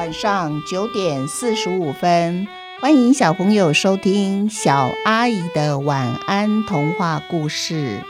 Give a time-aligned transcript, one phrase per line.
[0.00, 2.48] 晚上九点四十五分，
[2.80, 8.02] 欢迎小朋友收听小阿姨的晚安童话故事。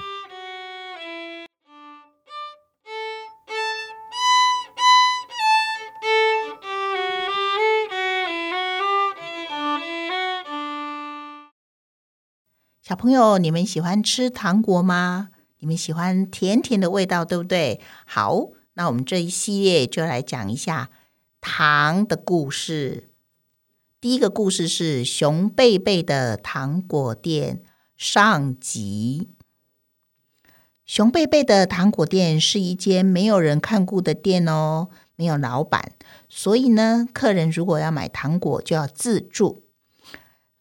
[12.81, 15.31] 小朋友，你们喜欢吃糖果吗？
[15.59, 17.81] 你们喜欢甜甜的味道，对不对？
[18.07, 18.43] 好，
[18.75, 20.91] 那我们这一系列就来讲一下
[21.41, 23.09] 糖的故事。
[24.01, 27.63] 第一个故事是熊贝贝的糖果店
[27.97, 29.31] 上集。
[30.85, 35.93] 熊贝贝的糖果店是一间没有人看顾的店哦，没有老板，
[36.29, 39.65] 所以呢，客人如果要买糖果，就要自助。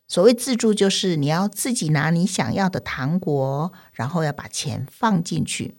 [0.07, 5.75] 所谓自助，就是你要自己拿你想要的糖果，然后要把钱放进去。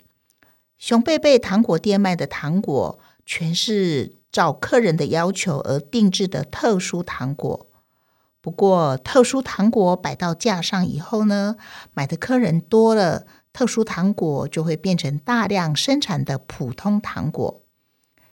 [0.78, 7.66] 熊贝贝糖果店卖的糖果，全是照客人的要求而定制的特殊糖果。
[8.40, 11.56] 不过，特殊糖果摆到架上以后呢，
[11.92, 17.62] 买的客人多了，特殊糖果就会变成大量生产的普通糖果。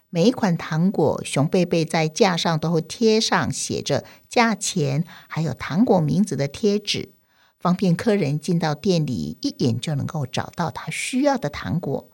[0.09, 7.13] 每一款糖果，熊贝贝在架上都会贴上写着价钱还有糖果名字的贴纸，
[7.61, 12.09] 方便客人进到店里一眼就能够找到他需要的糖果。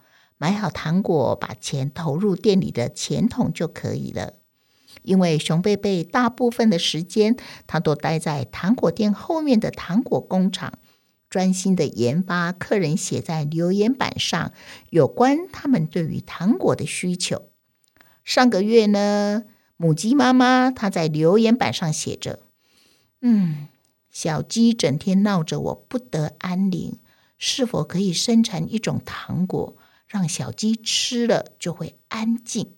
[0.45, 4.35] 买好糖果，把钱投入店里的钱筒就可以了。
[5.01, 10.79] 因为熊贝贝大部分的时间，他都待在糖果店后面的糖果工厂，
[11.31, 14.53] 专心的研发客人写在留言板上
[14.91, 17.45] 有关他们对于糖果的需求。
[18.23, 19.45] 上个月呢，
[19.79, 22.41] 母鸡妈妈她在留言板上写着
[23.23, 23.69] ：“嗯，
[24.11, 26.99] 小鸡整天闹着我不得安宁，
[27.39, 29.75] 是否可以生产一种糖果，
[30.07, 32.75] 让小鸡吃了就会安静？”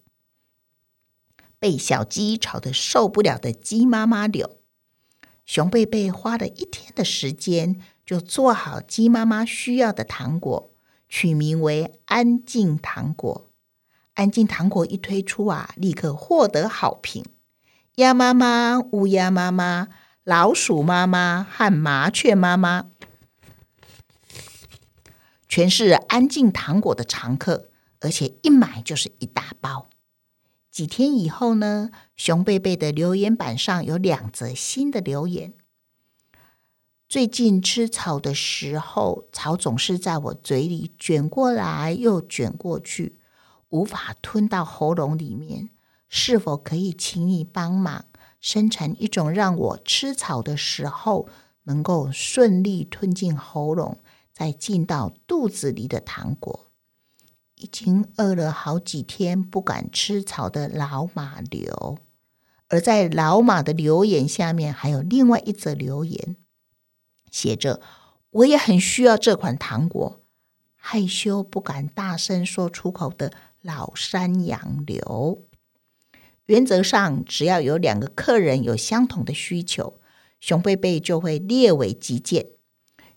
[1.59, 4.59] 被小鸡吵得受不了的鸡妈妈柳，
[5.45, 10.71] 熊贝贝花了一天的时间，就做好鸡妈妈需要的糖果，
[11.09, 13.51] 取名为“安静糖果”。
[14.15, 17.25] 安静糖果一推出啊，立刻获得好评。
[17.97, 19.89] 鸭妈妈、乌鸦妈妈、
[20.25, 22.87] 老鼠妈妈和麻雀妈妈，
[25.49, 27.71] 全是安静糖果的常客，
[28.01, 29.89] 而且一买就是一大包。
[30.71, 35.55] 几天以后呢，熊贝贝的留言板上有两则新的留言：
[37.09, 43.19] 最近吃草的时候，草总是在我嘴里卷过来又卷过去。
[43.71, 45.71] 无法吞到喉咙里面，
[46.09, 48.05] 是否可以请你帮忙
[48.41, 51.29] 生成一种让我吃草的时候
[51.65, 53.99] 能够顺利吞进喉咙，
[54.37, 56.67] 再进到肚子里的糖果？
[57.55, 61.97] 已经饿了好几天不敢吃草的老马留，
[62.69, 66.37] 而在老马的留言下面还有另外一则留言，
[67.31, 67.81] 写着
[68.29, 70.21] ：“我也很需要这款糖果，
[70.75, 73.33] 害羞不敢大声说出口的。”
[73.63, 75.43] 老山羊流，
[76.45, 79.99] 原则上只要有两个客人有相同的需求，
[80.39, 82.51] 熊贝贝就会列为急件。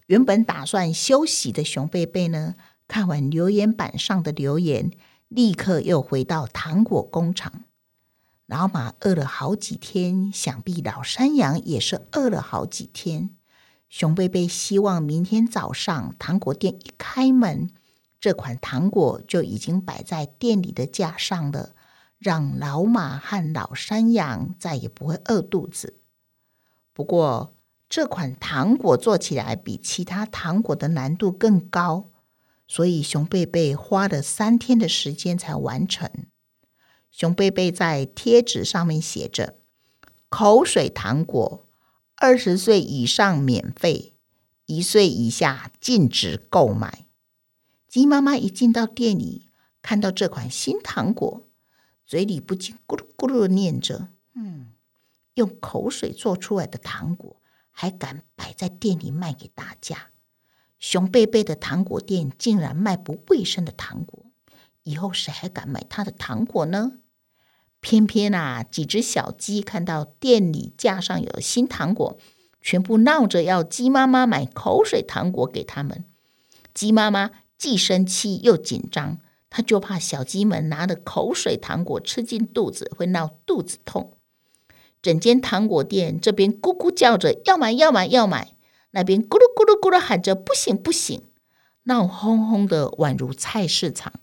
[0.09, 2.56] 原本打算休息的熊贝贝呢，
[2.88, 4.90] 看完留言板上的留言，
[5.28, 7.66] 立刻又回到糖果工厂。
[8.48, 13.30] 老马饿了好几天，想必老山羊也是饿了好几天。
[13.88, 17.69] 熊贝贝希望明天早上糖果店一开门。
[18.19, 21.75] 这款糖果就已经摆在店里的架上了，
[22.18, 26.00] 让老马和老山羊再也不会饿肚子。
[26.94, 27.53] 不过，
[27.89, 32.11] 这款糖果做起来比其他糖果的难度更高，
[32.67, 36.07] 所以熊贝贝花了三天的时间才完成。
[37.09, 39.55] 熊贝贝在贴纸上面写着
[40.29, 41.66] ：“口水糖果，
[42.15, 44.13] 二十岁以上免费，
[44.68, 47.07] 一岁以下禁止购买。”
[47.89, 49.50] 鸡妈妈一进到店里，
[49.81, 51.47] 看到这款新糖果，
[52.06, 54.68] 嘴里不禁咕噜咕噜的念着：“嗯，
[55.33, 57.38] 用口水做出来的糖果，
[57.81, 60.10] 还敢摆在店里卖给大家？
[60.80, 64.26] 熊贝贝的糖果店竟然卖不卫生的糖果，
[64.84, 66.92] 以后谁还敢买他的糖果呢？”
[67.80, 72.18] 偏偏啊，几只小鸡看到店里架上有新糖果，
[72.60, 76.04] 全部闹着要鸡妈妈买口水糖果给他们。
[76.74, 77.31] 鸡妈妈。
[77.58, 84.18] 既生气又紧张，她就怕小鸡们拿的口水糖果吃进肚子会闹肚子痛。
[85.01, 88.54] 整间糖果店这边咕咕叫着要买要买要买，
[88.92, 91.24] 那边咕噜咕噜咕噜喊着不行不行，
[91.84, 94.13] 闹哄哄的宛如菜市场。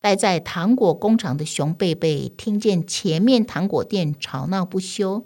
[0.00, 5.24] 待在糖果工厂的熊贝贝听见前面糖果店吵闹不休，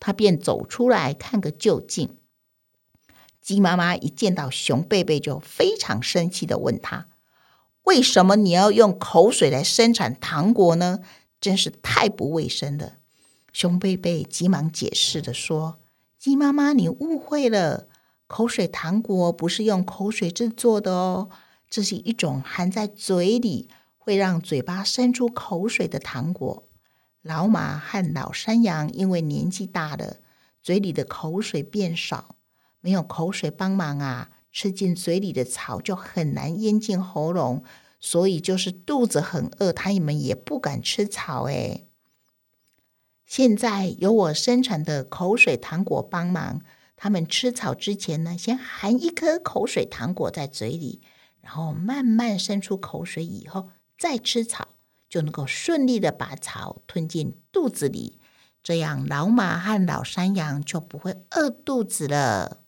[0.00, 2.16] 他便走出来看个究竟。
[3.40, 7.06] 鸡妈妈一见到熊贝贝，就非常生气的问他
[7.86, 10.98] ：“为什么你要用口水来生产糖果呢？
[11.40, 12.94] 真是太不卫生了！”
[13.56, 15.78] 熊贝贝急忙解释的说
[16.20, 17.88] ：“鸡妈妈，你误会了，
[18.26, 21.30] 口水糖果不是用口水制作的哦，
[21.70, 26.68] 这是一种含在嘴里。”会让嘴巴伸出口水的糖果，
[27.22, 30.18] 老马和老山羊因为年纪大了，
[30.62, 32.36] 嘴里的口水变少，
[32.80, 37.64] 没有口水帮忙啊，吃进嘴里的草就很难咽进喉咙，
[37.98, 41.44] 所以就是肚子很饿，它们也不敢吃草。
[41.48, 41.86] 哎，
[43.26, 46.60] 现在有我生产的口水糖果帮忙，
[46.96, 51.02] 他们吃草之前呢，先含一颗口水糖果在嘴里，
[51.42, 53.68] 然后慢慢伸出口水以后。
[53.98, 54.68] 再吃草，
[55.08, 58.20] 就能够顺利的把草吞进肚子里，
[58.62, 62.58] 这样老马和老山羊就不会饿肚子了。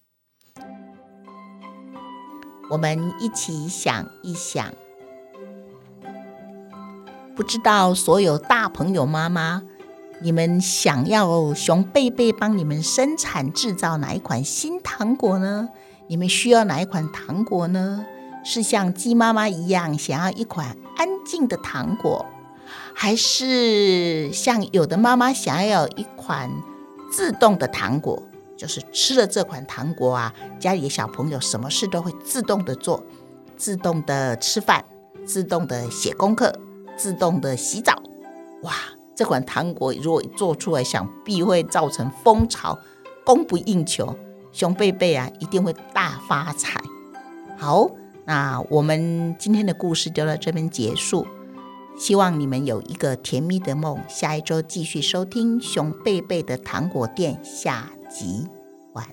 [2.71, 4.73] 我们一起想一想，
[7.37, 9.65] 不知道所有大朋友妈妈，
[10.21, 15.69] 你们想要熊贝贝帮你们生产制造哪一款新糖果呢？
[16.09, 18.05] 你们需要哪一款糖果呢？
[18.45, 22.27] 是像鸡妈妈一样想要一款安静的糖果，
[22.95, 26.51] 还是像有的妈妈想要一款
[27.13, 28.23] 自动的糖果？
[28.57, 33.05] 就是吃了这款糖果啊，家里的小朋友什么事都会自动的做，
[33.57, 34.85] 自动的吃饭，
[35.25, 36.53] 自动的写功课，
[36.97, 38.03] 自动的洗澡。
[38.63, 38.73] 哇，
[39.19, 42.79] 这款糖果如果做出来，想必会造成风潮，
[43.27, 44.17] 供不应求，
[44.53, 46.81] 熊贝贝啊一定会大发财。
[47.57, 47.91] 好。
[48.27, 51.27] 那我们今天的故事就到这边结束，
[51.99, 53.99] 希望你们有一个甜蜜的梦。
[54.07, 58.47] 下一周继续收听熊贝贝的糖果店下集，
[58.93, 59.05] 晚。